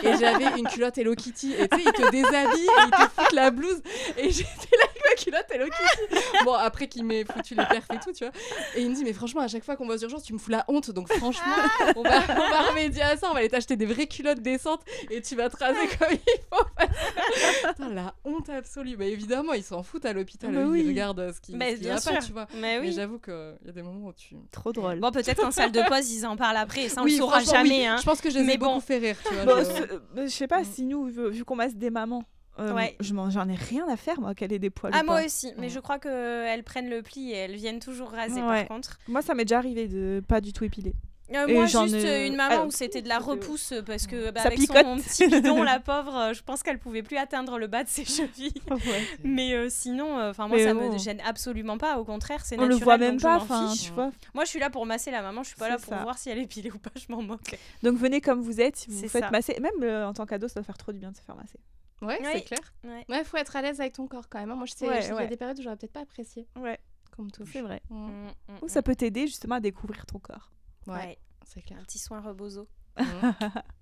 [0.04, 1.54] Et j'avais une culotte Hello Kitty.
[1.54, 3.82] Et tu sais, il te déshabille et il te fout la blouse.
[4.18, 6.44] Et j'étais là ma culotte Hello Kitty.
[6.46, 8.34] bon, après qu'il m'ait foutu les perfs et tout, tu vois.
[8.76, 10.38] Et il me dit, mais franchement, à chaque fois qu'on va aux urgences, tu me
[10.40, 10.92] fous la honte.
[10.92, 11.54] Donc franchement,
[11.96, 13.28] on, va, on va remédier à ça.
[13.30, 16.20] On va aller t'acheter des vraies culottes décentes et tu vas te raser comme il
[16.52, 16.66] faut.
[17.70, 18.96] Putain, la honte absolue.
[18.98, 20.52] Bah évidemment, ils s'en foutent à l'hôpital.
[20.54, 20.88] Bah Ils oui.
[20.88, 22.12] regardent ce qui, Mais ce qui bien va sûr.
[22.14, 22.48] pas, tu vois.
[22.56, 22.94] Mais Mais oui.
[22.94, 24.36] j'avoue qu'il y a des moments où tu.
[24.52, 25.00] Trop drôle.
[25.00, 26.84] Bon, peut-être qu'en salle de pause, ils en parlent après.
[26.86, 27.46] et Ça, on Oui, le saura oui.
[27.46, 27.88] jamais.
[27.88, 27.98] Hein.
[28.00, 28.80] Je pense que je les ai Mais beaucoup bon.
[28.80, 29.46] fait rire, tu vois.
[29.46, 30.66] Bon, je- euh, je sais pas Mm.
[30.66, 32.24] si nous, vu, vu qu'on masse des mamans,
[32.60, 32.96] euh, Ouais.
[33.00, 34.92] je m'en- j'en ai rien à faire, moi, qu'elle ait des poils.
[34.96, 35.52] Ah, ou moi aussi.
[35.58, 38.66] Mais je crois qu'elles prennent le pli et elles viennent toujours raser Ouais.
[38.66, 39.00] par contre.
[39.08, 40.94] Moi, ça m'est déjà arrivé de pas du tout épiler.
[41.32, 43.84] Euh, moi, juste ai- euh, une maman Ah, où c'était de la fait- repousse euh,
[43.84, 44.78] parce que bah, avec picote.
[44.84, 47.88] son petit bidon, la pauvre, euh, je pense qu'elle pouvait plus atteindre le bas de
[47.88, 48.52] ses chevilles.
[49.24, 50.92] Mais euh, sinon, euh, enfin moi, Mais ça bon.
[50.92, 52.00] me gêne absolument pas.
[52.00, 52.80] Au contraire, c'est On naturel.
[52.80, 53.92] le voit même je pas, enfin, fiche.
[53.92, 54.10] vois.
[54.34, 55.44] Moi, je suis là pour masser la maman.
[55.44, 56.02] Je suis pas là pour ça.
[56.02, 56.90] voir si elle est pilée ou pas.
[56.96, 57.56] Je m'en moque.
[57.84, 59.56] Donc venez comme vous êtes, si vous vous faites masser.
[59.62, 61.60] Même euh, en tant qu'ado, ça doit faire trop du bien de se faire masser.
[62.02, 62.60] Ouais, c'est clair.
[62.84, 63.06] Ouais.
[63.10, 64.52] Ouais, faut être à l'aise avec ton corps quand même.
[64.52, 64.56] hein.
[64.56, 66.02] Moi, je sais, Ouais, je sais qu'il y a des périodes où j'aurais peut-être pas
[66.02, 66.80] apprécié Ouais,
[67.16, 67.50] comme touche.
[67.52, 67.82] c'est vrai.
[67.90, 67.96] Mm.
[68.08, 70.52] Mm, mm, Ou ça peut t'aider justement à découvrir ton corps.
[70.88, 71.18] Ouais, Ouais.
[71.46, 71.78] c'est clair.
[71.80, 72.68] Un petit soin rebozo.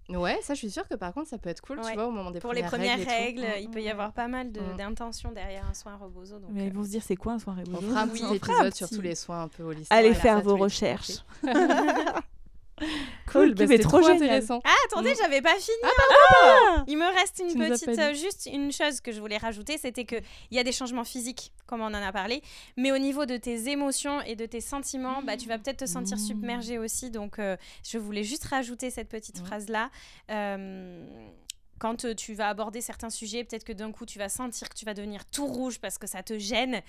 [0.09, 1.89] Ouais, ça, je suis sûre que par contre, ça peut être cool, Ouais.
[1.89, 3.41] tu vois, au moment des Pour les premières premières règles.
[3.41, 3.47] tout.
[3.61, 6.39] il peut y avoir pas mal de- d'intentions derrière un soin rebozo.
[6.39, 7.87] Donc, Mais euh, ils vont se dire, c'est quoi un soin On rebozo?
[7.89, 9.63] fera un Oui, petit on fera un épisode sur petit- tous les soins un peu
[9.63, 9.91] holistiques.
[9.91, 11.23] Allez faire vos recherches.
[13.31, 14.61] Cool, bah, c'était c'était trop intéressant.
[14.63, 15.15] Ah, attendez, Mm.
[15.21, 15.77] j'avais pas fini.
[15.83, 19.77] Ah Il me reste une Tu petite, euh, juste une chose que je voulais rajouter,
[19.77, 20.15] c'était que
[20.49, 22.41] il y a des changements physiques, comme on en a parlé,
[22.77, 25.85] mais au niveau de tes émotions et de tes sentiments, bah, tu vas peut-être te
[25.85, 26.19] sentir Mmh.
[26.27, 27.11] submergé aussi.
[27.11, 29.89] Donc, euh, je voulais juste rajouter cette petite phrase là.
[30.31, 31.05] Euh,
[31.79, 34.75] quand euh, tu vas aborder certains sujets, peut-être que d'un coup tu vas sentir que
[34.75, 36.81] tu vas devenir tout rouge parce que ça te gêne.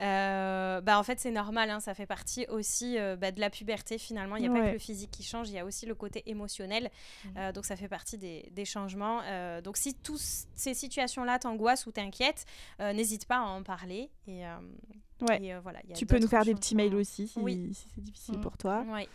[0.00, 3.50] Euh, bah en fait c'est normal, hein, ça fait partie aussi euh, bah, de la
[3.50, 4.36] puberté finalement.
[4.36, 6.22] Il n'y a pas que le physique qui change, il y a aussi le côté
[6.30, 6.90] émotionnel.
[7.36, 9.20] Euh, donc ça fait partie des, des changements.
[9.62, 10.20] Donc si toutes
[10.54, 12.44] ces situations-là t'angoissent ou t'inquiètent,
[12.80, 14.10] n'hésite pas à en parler.
[14.26, 14.42] Et,
[15.22, 15.42] Ouais.
[15.42, 17.70] et, voilà, il y a Tu peux nous faire des petits mails aussi si, Oui.
[17.74, 18.40] si c'est difficile Mm.
[18.42, 18.84] pour toi.
[18.86, 19.08] Ouais.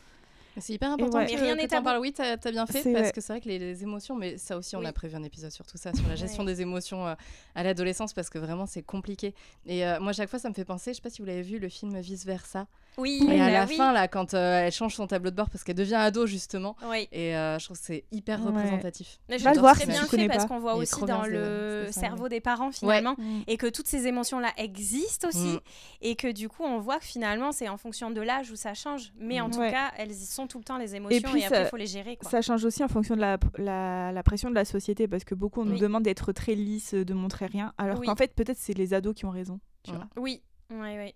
[0.60, 1.26] C'est hyper important ouais.
[1.26, 2.00] que, Mais rien n'est parles.
[2.00, 4.58] Oui, t'as as bien fait parce que c'est vrai que les, les émotions, mais ça
[4.58, 4.86] aussi, on Oui.
[4.86, 7.14] a prévu un épisode sur tout ça, sur la gestion des émotions euh,
[7.56, 9.34] à l'adolescence parce que vraiment c'est compliqué.
[9.66, 11.42] Et euh, moi, chaque fois, ça me fait penser, je sais pas si vous l'avez
[11.42, 12.68] vu, le film Vice Versa.
[12.98, 13.76] Oui, Et à bah la oui.
[13.78, 16.76] fin, là, quand euh, elle change son tableau de bord parce qu'elle devient ado justement,
[16.90, 17.08] Oui.
[17.12, 18.48] et euh, je trouve que c'est hyper Ouais.
[18.48, 19.20] représentatif.
[19.30, 21.02] Mais je Va le trouve voir très bien tu fait connais parce qu'on voit aussi
[21.06, 23.42] dans le ça, cerveau des parents finalement Mm.
[23.48, 25.60] et que toutes ces émotions-là existent aussi Mm.
[26.02, 28.74] et que du coup on voit que finalement c'est en fonction de l'âge où ça
[28.74, 29.14] change.
[29.18, 29.52] Mais en Mm.
[29.52, 29.72] tout Ouais.
[29.72, 31.88] cas, elles y sont tout le temps les émotions et, puis, après il faut les
[31.88, 32.18] gérer.
[32.18, 32.30] Quoi.
[32.30, 35.34] Ça change aussi en fonction de la, la, la pression de la société parce que
[35.36, 38.08] beaucoup on nous demande d'être très lisse, de montrer rien, alors Oui.
[38.08, 39.60] qu'en fait peut-être c'est les ados qui ont raison.
[39.84, 40.08] Tu vois.
[40.18, 41.16] Oui, oui, oui.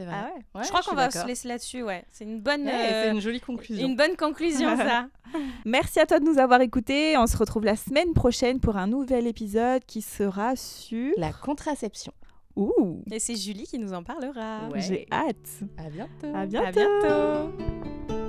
[0.00, 0.14] C'est vrai.
[0.16, 0.42] Ah ouais.
[0.54, 2.02] Ouais, je crois qu'on va se laisser là-dessus, ouais.
[2.10, 3.86] C'est une bonne, Ouais, euh, C'est une jolie conclusion.
[3.86, 5.08] une bonne conclusion ça.
[5.66, 7.18] Merci à toi de nous avoir écoutés.
[7.18, 11.12] On se retrouve la semaine prochaine pour un nouvel épisode qui sera sur.
[11.18, 12.14] La contraception.
[12.56, 14.68] Ouh, Et c'est Julie qui nous en parlera.
[14.72, 14.80] Ouais.
[14.80, 15.36] j'ai hâte.
[15.76, 16.34] À bientôt.
[16.34, 16.66] À bientôt.
[16.66, 18.19] À bientôt.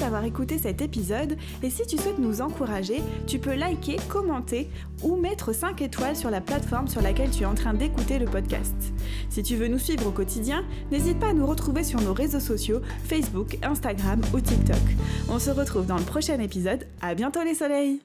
[0.00, 4.68] D'avoir écouté cet épisode et si tu souhaites nous encourager, tu peux liker, commenter
[5.02, 8.26] ou mettre 5 étoiles sur la plateforme sur laquelle tu es en train d'écouter le
[8.26, 8.74] podcast.
[9.28, 12.40] Si tu veux nous suivre au quotidien, n'hésite pas à nous retrouver sur nos réseaux
[12.40, 14.76] sociaux Facebook, Instagram ou TikTok.
[15.28, 16.86] On se retrouve dans le prochain épisode.
[17.02, 17.98] À bientôt les soleils